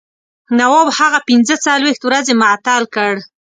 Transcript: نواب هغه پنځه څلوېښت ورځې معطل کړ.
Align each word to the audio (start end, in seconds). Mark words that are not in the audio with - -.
نواب 0.59 0.87
هغه 0.99 1.19
پنځه 1.29 1.55
څلوېښت 1.65 2.01
ورځې 2.05 2.33
معطل 2.41 2.83
کړ. 2.95 3.13